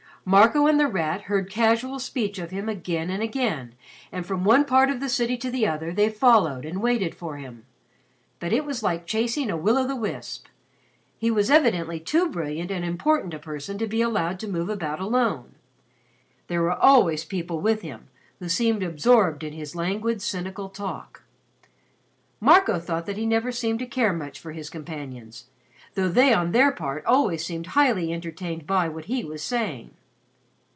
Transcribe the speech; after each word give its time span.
Marco 0.23 0.67
and 0.67 0.79
The 0.79 0.85
Rat 0.85 1.21
heard 1.21 1.49
casual 1.49 1.97
speech 1.97 2.37
of 2.37 2.51
him 2.51 2.69
again 2.69 3.09
and 3.09 3.23
again, 3.23 3.73
and 4.11 4.23
from 4.23 4.43
one 4.43 4.65
part 4.65 4.91
of 4.91 4.99
the 4.99 5.09
city 5.09 5.35
to 5.37 5.49
the 5.49 5.65
other 5.65 5.91
they 5.91 6.09
followed 6.09 6.63
and 6.63 6.79
waited 6.79 7.15
for 7.15 7.37
him. 7.37 7.65
But 8.39 8.53
it 8.53 8.63
was 8.63 8.83
like 8.83 9.07
chasing 9.07 9.49
a 9.49 9.57
will 9.57 9.79
o' 9.79 9.87
the 9.87 9.95
wisp. 9.95 10.45
He 11.17 11.31
was 11.31 11.49
evidently 11.49 11.99
too 11.99 12.29
brilliant 12.29 12.69
and 12.69 12.85
important 12.85 13.33
a 13.33 13.39
person 13.39 13.79
to 13.79 13.87
be 13.87 14.03
allowed 14.03 14.39
to 14.41 14.47
move 14.47 14.69
about 14.69 14.99
alone. 14.99 15.55
There 16.49 16.61
were 16.61 16.75
always 16.77 17.25
people 17.25 17.59
with 17.59 17.81
him 17.81 18.07
who 18.37 18.47
seemed 18.47 18.83
absorbed 18.83 19.43
in 19.43 19.53
his 19.53 19.75
languid 19.75 20.21
cynical 20.21 20.69
talk. 20.69 21.23
Marco 22.39 22.77
thought 22.77 23.07
that 23.07 23.17
he 23.17 23.25
never 23.25 23.51
seemed 23.51 23.79
to 23.79 23.87
care 23.87 24.13
much 24.13 24.39
for 24.39 24.51
his 24.51 24.69
companions, 24.69 25.45
though 25.95 26.09
they 26.09 26.31
on 26.31 26.51
their 26.51 26.71
part 26.71 27.03
always 27.05 27.43
seemed 27.43 27.65
highly 27.73 28.13
entertained 28.13 28.67
by 28.67 28.87
what 28.87 29.05
he 29.05 29.23
was 29.23 29.41
saying. 29.41 29.89